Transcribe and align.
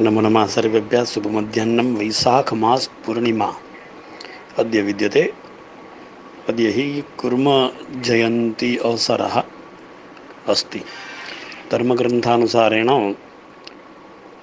नमो 0.00 0.20
नमः 0.20 0.46
सर्वेभ्यः। 0.46 1.04
शुभमध्याह्नं 1.04 1.96
वैशाखमास 1.96 2.90
पूर्णिमा। 3.06 3.54
अद्य 4.58 4.82
विद्यते। 4.82 5.34
अद्य 6.48 6.68
हि 6.68 7.04
कुर्मजयन्ती 7.18 8.76
अवसरः 8.76 9.42
अस्ति। 10.48 10.80
धर्मग्रन्थानुसारेण 11.72 12.88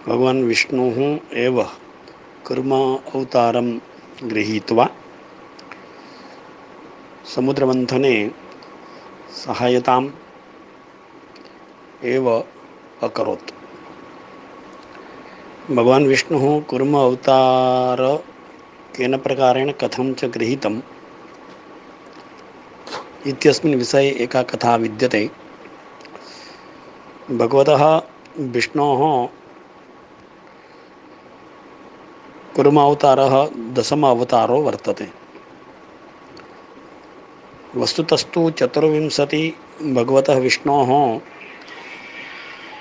भगवान् 0.08 0.44
विष्णुः 0.44 1.20
एव 1.34 1.64
कुर्म 2.48 2.72
अवतारं 3.16 3.80
गृहीत्वा 4.24 4.90
समुद्रमन्थने 7.36 8.32
सहायताम् 9.46 10.10
एव 12.04 12.44
अकरोत्। 13.04 13.59
भगवान् 15.72 16.08
विष्णुः 16.08 16.62
कुर्म 16.62 16.98
अवतार, 16.98 17.98
केन 18.96 19.18
प्रकारेण 19.18 19.72
कथं 19.72 20.14
च 20.14 20.26
गृहीतम्? 20.26 20.82
इत्यस्मिन् 23.28 23.76
विषये 23.76 24.12
एका 24.12 24.44
कथा 24.44 24.76
विद्यते। 24.76 25.30
भगवतः 27.32 28.02
विष्णोः 28.40 29.28
कुर्म 32.56 32.80
अवतारः 32.80 33.50
दशम 33.74 34.08
अवतारो 34.08 34.62
वर्तते। 34.62 35.08
वस्तुतस्तु 37.76 38.50
चतुर्विंशति 38.50 39.54
भगवतः 39.84 40.38
विष्णोः 40.38 41.20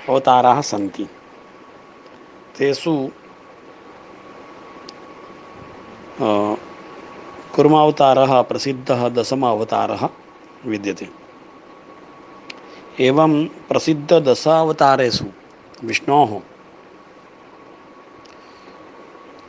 अवताराः 0.09 0.61
सन्ति। 0.61 1.07
तेषु 2.59 2.93
कुर्मावतारः, 7.55 8.41
प्रसिद्धः 8.41 9.07
दशम 9.09 9.45
अवतारः 9.47 10.09
विद्यते। 10.65 11.07
एवं 12.99 13.45
प्रसिद्धदशावतारेषु 13.69 15.25
विष्णोः 15.83 16.31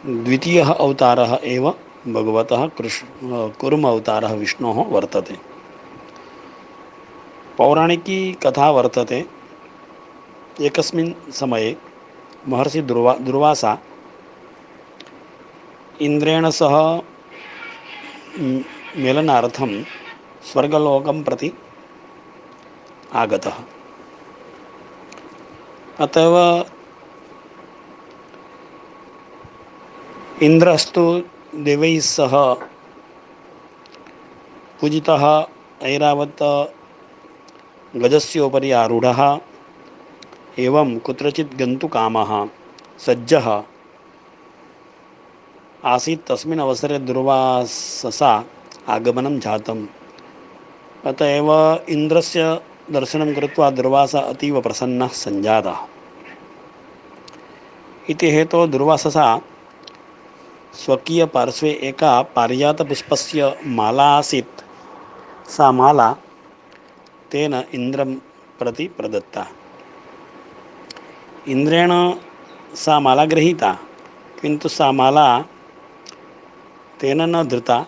द्वितीयः 0.07 0.73
अवतारः 0.73 1.39
एव 1.45 1.71
भगवतः 2.09 2.67
कृष्ण 2.67 3.49
कुर्म 3.61 3.89
अवतारः 3.89 4.33
विष्णोः 4.33 4.85
वर्तते। 4.87 5.37
पौराणिकी 7.59 8.33
कथा 8.33 8.71
वर्तते। 8.71 9.25
एकस्मिन् 10.61 11.33
समये 11.33 11.77
महर्षि 12.49 12.81
दुर्वा, 12.83 13.15
दुर्वासा 13.15 13.79
इन्द्रेण 16.01 16.51
सह 16.51 17.03
मेलनार्थं 18.97 19.83
स्वर्गलोकं 20.43 21.23
प्रति 21.23 21.53
आगतः। 23.13 23.57
अत 25.99 26.17
एव 26.17 26.37
इन्द्रस्तु 30.43 31.05
देवैः 31.55 32.01
सह 32.01 32.35
पूजितः 34.81 35.47
ऐरावत् 35.83 36.43
गजस्योपरि 37.97 38.71
आरूढः। 38.73 39.41
एवं 40.61 40.99
कुत्रचित् 40.99 41.57
गन्तुकामः 41.57 42.49
सज्जः। 42.99 43.63
आसीत् 45.85 46.27
तस्मिन् 46.27 46.61
अवसरे 46.61 46.99
दुर्वाससा 46.99 48.45
आगमनं 48.89 49.41
जातम्। 49.41 49.87
अत 51.07 51.23
एव 51.23 51.81
इन्द्रस्य 51.89 52.61
दर्शनं 52.91 53.35
कृत्वा 53.35 53.71
दुर्वासा 53.71 54.19
अतीव 54.19 54.61
प्रसन्नः 54.61 55.09
सञ्जातः। 55.09 55.79
इति 58.11 58.31
हेतोः 58.31 58.67
दुर्वाससा 58.67 59.41
स्वकीयपार्श्वे 60.75 61.71
एका 61.71 62.23
पारिजातपुष्पस्य 62.23 63.61
माला 63.67 64.09
आसीत्। 64.19 64.61
सा 65.51 65.73
माला 65.73 66.17
तेन 67.31 67.55
इन्द्रं 67.55 68.15
प्रति 68.59 68.89
प्रदत्ता। 68.89 69.47
इन्द्रेण 71.49 71.91
सा 72.75 72.99
माला 73.01 73.25
गृहीता 73.25 73.73
किंतु 74.41 74.69
सा 74.69 74.91
माला 74.93 75.27
तेन 77.01 77.21
न 77.23 77.43
धृता 77.49 77.79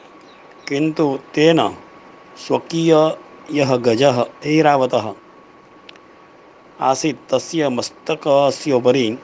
किन्तु 0.69 1.19
तेन 1.35 1.61
स्वकीय 2.39 2.93
यः 3.53 3.77
गजः 3.77 4.25
ऐरावतः। 4.47 5.12
आसीत् 6.81 7.29
तस्य 7.31 7.69
मस्तकस्य 7.69 8.73
उपरि 8.73 9.19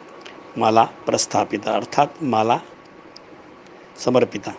माला 0.59 0.85
प्रस्थापिता, 1.07 1.73
अर्थात् 1.73 2.23
माला 2.23 2.61
समर्पिता। 3.99 4.53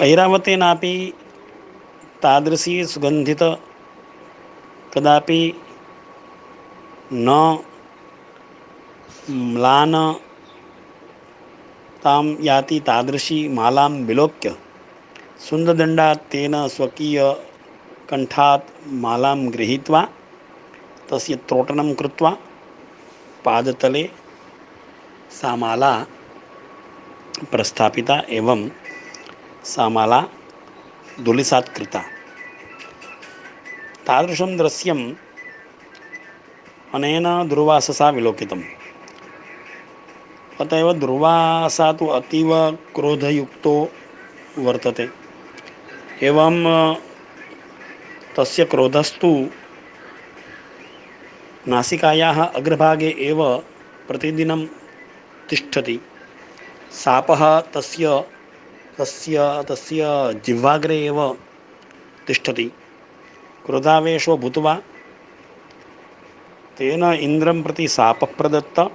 ऐरावतेनापि 0.00 0.94
तादृशी 2.22 2.84
सुगन्धित 2.84 3.42
कदापि 4.94 5.40
न, 7.16 7.58
म्लान, 9.30 10.16
तां 12.02 12.36
याति 12.40 12.80
तादृशी 12.80 13.48
मालां 13.48 13.92
विलोक्य। 13.92 14.56
सुन्ददण्डात् 15.50 16.30
तेन 16.30 16.68
स्वकीयकण्ठात् 16.68 18.70
मालां 18.86 19.52
गृहीत्वा, 19.52 20.08
तस्य 21.10 21.36
त्रोटनं 21.36 21.94
कृत्वा, 21.94 22.36
पादतले 23.44 24.10
सा 25.30 25.56
माला 25.56 26.06
प्रस्थापिता 27.50 28.22
एवं 28.30 28.70
सा 29.64 29.88
माला 29.88 30.24
दुलिसात् 31.20 31.76
कृता। 31.76 32.02
तादृशं 34.06 34.56
दृश्यम् 34.56 35.14
अनेन 36.94 37.48
दुर्वाससा 37.48 38.10
विलोकितम्। 38.10 38.62
अत 40.60 40.72
एव 40.72 40.92
दुर्वासा 40.92 41.92
तु 41.92 42.06
अतीव 42.06 42.50
क्रोधयुक्तो 42.94 43.90
वर्तते। 44.58 45.08
एवं 46.22 46.54
तस्य 48.36 48.64
क्रोधस्तु 48.64 49.46
नासिकायाः 51.68 52.44
अग्रभागे 52.44 53.10
एव 53.18 53.58
प्रतिदिनं 54.08 54.66
तिष्ठति। 55.50 56.00
शापः 56.92 57.60
तस्य 57.60 58.24
तस्य 58.98 59.64
तस्य 59.68 60.04
जिह्वाग्रे 60.46 61.04
एव 61.04 61.36
तिष्ठति। 62.26 62.72
क्रोधावेशो 63.66 64.36
भूत्वा 64.36 64.80
तेन 66.78 67.02
इन्द्रं 67.04 67.62
प्रति 67.62 67.88
शापः 67.88 68.26
प्रदत्तः 68.26 68.88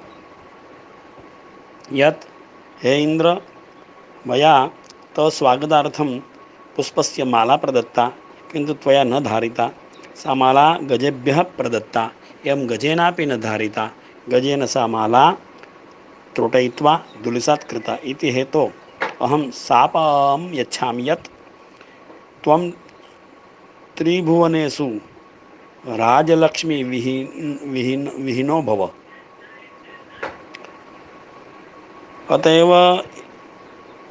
यत्, 1.94 2.26
हे 2.84 3.04
इन्द्र, 3.04 3.42
मया 4.28 4.72
तव 5.16 5.30
स्वागतार्थं 5.30 6.10
पुष्पस्य 6.76 7.24
माला 7.24 7.56
प्रदत्ता, 7.56 8.08
किन्तु 8.52 8.74
त्वया 8.74 9.04
न 9.04 9.20
धारिता। 9.24 9.70
सा 10.16 10.34
माला 10.34 10.78
गजेभ्यः 10.78 11.42
प्रदत्ता 11.42 12.12
एवं 12.48 12.70
गजेनापि 12.70 13.26
न 13.26 13.40
धारिता। 13.40 13.90
गजेन 14.30 14.66
सा 14.66 14.88
माला 14.88 15.32
त्रोटयित्वा 16.36 16.96
दुलिसात् 17.24 17.68
कृता 17.70 17.98
इति 18.04 18.32
हेतोः 18.32 18.70
अहं 19.22 19.52
शापं 19.52 20.50
यच्छामि 20.54 21.10
यत् 21.10 21.28
त्वं 22.44 22.70
त्रिभुवनेषु 23.98 24.90
राजलक्ष्मीविहीन 25.88 27.60
विहीन, 27.64 28.08
विहीनो 28.18 28.62
भव। 28.62 28.90
अत 32.30 32.48
एव 32.48 32.72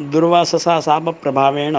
दुर्वाससा 0.01 0.81
शापप्रभावेण 0.81 1.77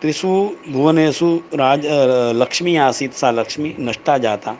त्रिषु 0.00 0.50
भुवनेषु 0.68 1.40
राज 1.54 1.86
लक्ष्मी 2.34 2.76
आसीत्, 2.76 3.12
सा 3.12 3.30
लक्ष्मी 3.30 3.74
नष्टा 3.80 4.18
जाता। 4.18 4.52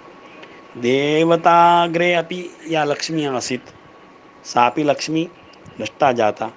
देवताग्रे 0.77 2.13
अपि 2.15 2.41
या 2.71 2.85
लक्ष्मी 2.85 3.25
आसीत्, 3.25 3.69
सापि 4.45 4.83
लक्ष्मी 4.83 5.29
नष्टा 5.81 6.13
जाता। 6.13 6.51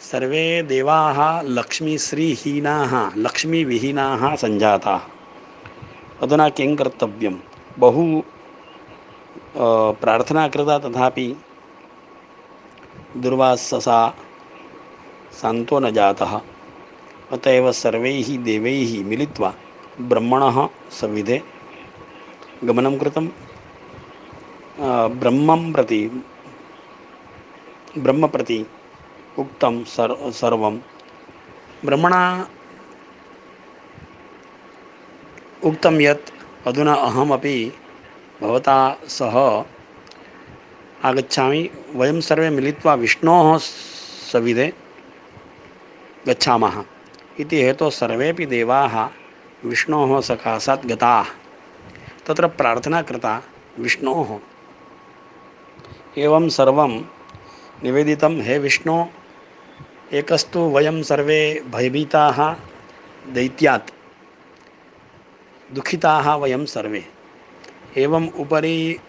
सर्वे 0.00 0.62
देवाः 0.62 1.42
लक्ष्मीश्रीहीनाः, 1.42 3.10
लक्ष्मीविहीनाः 3.16 4.34
सञ्जाताः। 4.36 5.17
अधुना 6.22 6.48
किं 6.48 6.74
कर्तव्यं? 6.76 7.34
बहु 7.78 8.04
प्रार्थना 10.00 10.46
कृता 10.48 10.78
तथापि 10.78 11.26
दुर्वाससा 13.16 13.98
शान्तो 15.32 15.78
न 15.80 15.90
जातः। 15.90 16.32
अत 17.32 17.46
एव 17.46 17.70
सर्वैः 17.72 18.28
देवैः 18.44 18.92
मिलित्वा 19.04 19.52
ब्रह्मणः 20.00 20.56
सविधे 20.90 21.38
गमनं 22.64 22.98
कृतं। 22.98 23.26
ब्रह्मं 25.20 25.72
प्रति, 25.72 26.00
ब्रह्म 27.98 28.28
प्रति 28.28 28.58
उक्तं 29.38 29.84
सर्, 29.84 30.14
सर्वं। 30.32 30.78
ब्रह्मणा 31.84 32.20
उक्तं 35.64 36.00
यत् 36.00 36.30
अधुना 36.66 36.94
अहमपि 36.94 37.72
भवता 38.42 38.98
सह 39.08 39.64
आगच्छामि। 41.04 41.70
वयं 41.94 42.20
सर्वे 42.20 42.50
मिलित्वा 42.50 42.94
विष्णोः 42.94 43.58
सविधे 44.32 44.72
गच्छामः। 46.28 46.84
इति 47.40 47.62
हेतोः 47.62 47.90
सर्वेपि 47.90 48.46
देवाः 48.46 49.08
विष्णोः 49.64 50.20
सकाशात् 50.20 50.86
गताः। 50.86 51.24
तत्र 52.26 52.46
प्रार्थना 52.46 53.02
कृता 53.02 53.42
विष्णोः। 53.78 54.38
एवं 56.18 56.48
सर्वं 56.48 57.00
निवेदितं, 57.84 58.42
हे 58.42 58.58
विष्णु, 58.58 59.04
एकस्तु 60.12 60.60
वयं 60.60 61.02
सर्वे 61.02 61.62
भयभीताः 61.70 62.56
दैत्यात्। 63.32 63.97
दुःखिताः 65.72 66.34
वयं 66.34 66.66
सर्वे। 66.66 67.04
एवम् 67.96 68.28
उपरि 68.38 69.00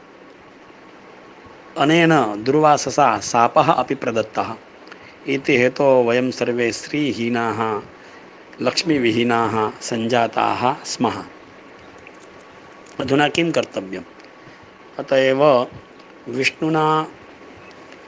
अनेन 1.78 2.44
दुर्वाससा 2.44 3.20
शापः 3.20 3.72
अपि 3.72 3.96
प्रदत्तः। 3.96 4.56
इति 5.28 5.58
हेतोः 5.58 6.10
वयं 6.10 6.32
सर्वे 6.32 6.72
स्त्रीहीनाः, 6.72 7.82
लक्ष्मीविहीनाः 8.62 9.80
सञ्जाताः 9.82 10.84
स्मः। 10.84 11.24
अधुना 13.00 13.30
किं 13.30 13.52
कर्तव्यम्? 13.52 14.04
अत 15.00 15.14
एव 15.14 15.68
विष्णुना 16.28 17.08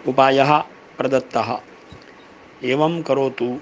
उपायः 0.08 0.58
प्रदत्तः। 0.98 1.60
एवं 2.64 3.02
करोतु। 3.02 3.60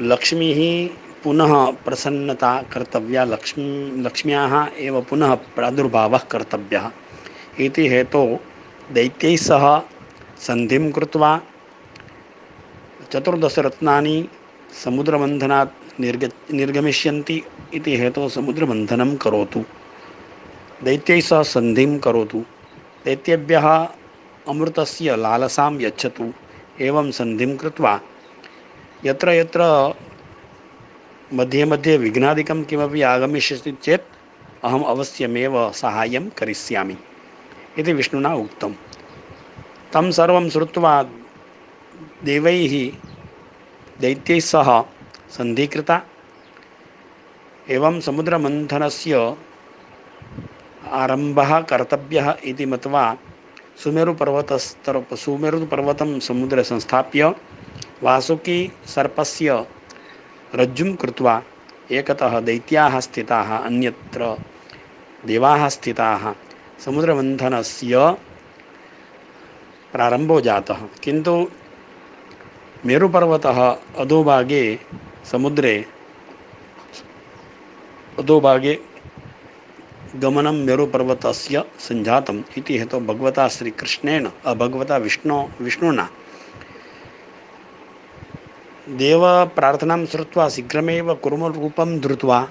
लक्ष्मीः 0.00 0.90
पुनः 1.24 1.70
प्रसन्नता 1.70 2.62
कर्तव्या 2.62 3.24
लक्ष्मी, 3.24 4.02
लक्ष्म्याः 4.02 4.66
एव 4.78 5.00
पुनः 5.02 5.34
प्रादुर्भावः 5.34 6.18
कर्तव्यः। 6.18 6.90
इति 7.60 7.88
हेतोः 7.88 8.38
दैत्यैः 8.94 9.36
सह 9.36 9.82
सन्धिं 10.38 10.92
कृत्वा 10.92 11.40
चतुर्दशरत्नानि 13.12 14.28
समुद्रमन्थनात् 14.84 16.00
निर्ग, 16.00 16.32
निर्गमिष्यन्ति 16.52 17.42
इति 17.74 17.96
हेतोः 17.96 18.28
समुद्रमन्थनं 18.28 19.16
करोतु। 19.16 19.64
दैत्यैः 20.84 21.20
सह 21.20 21.42
सन्धिं 21.42 21.98
करोतु। 21.98 22.44
दैत्येभ्यः 23.04 23.68
अमृतस्य 24.48 25.16
लालसां 25.16 25.80
यच्छतु। 25.80 26.32
एवं 26.80 27.10
सन्धिं 27.10 27.56
कृत्वा 27.56 28.00
यत्र 29.04 29.30
यत्र 29.30 29.60
मध्ये 31.38 31.64
मध्ये 31.64 31.96
विघ्नादिकं 31.96 32.62
किमपि 32.70 33.02
आगमिष्यति 33.10 33.72
चेत् 33.84 34.02
अहम् 34.64 34.84
अवश्यमेव 34.92 35.54
साहाय्यं 35.80 36.28
करिष्यामि 36.38 36.96
इति 37.78 37.92
विष्णुना 37.98 38.32
उक्तं 38.42 38.72
तं 39.94 40.10
सर्वं 40.18 40.48
श्रुत्वा 40.54 40.92
देवैः 42.28 42.74
दैत्यैः 44.00 44.40
सह 44.50 44.68
सन्धिकृता, 45.36 45.96
एवं 47.76 48.00
समुद्रमन्थनस्य 48.06 49.14
आरम्भः 51.02 51.58
कर्तव्यः 51.70 52.34
इति 52.50 52.66
मत्वा 52.72 53.04
सुमेरुपर्वतस्तर 53.82 55.02
सुमेरुपर्वतं 55.24 56.18
समुद्रे 56.28 56.64
संस्थाप्य 56.72 57.34
वासुकी 58.02 58.60
सर्पस्य 58.94 59.64
रज्जुं 60.54 60.94
कृत्वा 60.94 61.42
एकतः 61.90 62.40
दैत्याः 62.40 63.00
स्थिताः, 63.00 63.58
अन्यत्र 63.58 64.38
देवाः 65.26 65.68
स्थिताः। 65.68 66.34
समुद्रमन्थनस्य 66.84 68.16
प्रारम्भो 69.92 70.40
जातः। 70.40 70.78
किन्तु 71.02 71.50
मेरुपर्वतः 72.86 73.76
अधोभागे 73.98 74.80
समुद्रे 75.32 75.86
अधोभागे 78.18 78.78
गमनं 80.16 80.52
मेरुपर्वतस्य 80.52 81.64
सञ्जातम् 81.78 82.42
इति 82.58 82.78
हेतु 82.78 83.00
भगवता 83.00 83.48
श्रीकृष्णेन 83.48 84.26
भगवता 84.54 84.96
विष्णो, 84.96 85.52
विष्णुना। 85.60 86.10
देवप्रार्थनां 88.88 90.06
श्रुत्वा 90.06 90.48
शीघ्रमेव 90.48 91.14
कुर्मरूपं 91.14 92.00
धृत्वा 92.00 92.48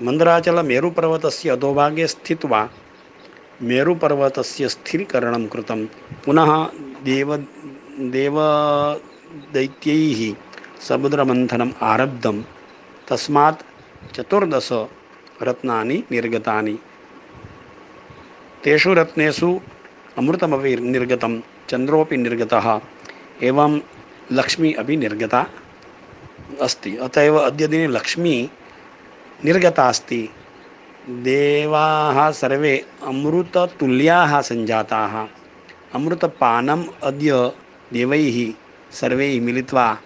मन्दराचलमेरुपर्वतस्य 0.00 1.50
अधोभागे 1.50 2.06
स्थित्वा 2.06 2.68
मेरुपर्वतस्य 3.62 4.68
स्थिरीकरणं 4.68 5.46
कृतं। 5.46 5.86
पुनः 6.24 6.68
देव, 7.04 7.46
देवदैत्यैः 8.00 10.34
समुद्रमन्थनम् 10.80 11.72
आरब्धं। 11.82 12.42
तस्मात् 13.08 13.62
चतुर्दश 14.16 14.86
रत्नानि 15.42 16.04
निर्गतानि। 16.12 16.78
तेषु 18.64 18.94
रत्नेषु 18.94 19.60
अमृतमपि 20.18 20.76
निर्गतं 20.76 21.40
चन्द्रोपि 21.68 22.16
निर्गतः। 22.16 22.80
एवं 23.42 23.80
लक्ष्मी 24.32 24.72
अपि 24.72 24.96
निर्गता 24.96 25.46
अस्ति। 26.62 26.96
अत 26.96 27.18
एव 27.18 27.36
अद्य 27.38 27.86
लक्ष्मी 27.86 28.50
निर्गता 29.44 29.88
अस्ति। 29.88 30.28
देवाः 31.08 32.30
सर्वे 32.30 32.84
अमृततुल्याः 33.02 34.40
सञ्जाताः 34.40 35.14
अमृतपानम् 35.94 36.84
अद्य 37.02 37.52
देवैः 37.92 38.38
सर्वैः 38.92 39.40
मिलित्वा 39.40 39.98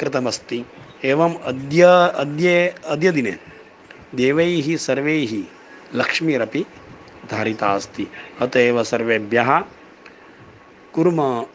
कृतमस्ति। 0.00 0.64
एवम् 1.04 1.34
अद्य 1.44 1.82
अद्य 2.14 2.74
अद्य 2.86 3.12
दिने 3.12 3.36
देवैः 4.14 4.76
सर्वैः 4.76 5.32
लक्ष्मीरपि 5.94 6.64
धारिता 7.30 7.74
अस्ति। 7.74 8.06
अत 8.40 8.56
एव 8.56 8.82
सर्वेभ्यः 8.84 9.58
कुर्म 10.92 11.46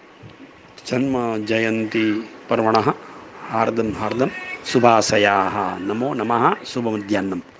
जन्म 0.89 1.15
जयन्ती 1.49 2.05
पर्वणः 2.49 2.87
हार्दं 3.51 3.89
हार्दं 4.01 4.29
शुभाशयाः 4.71 5.55
नमो 5.87 6.09
नमः 6.19 6.45
शुभमध्याह्नम् 6.71 7.43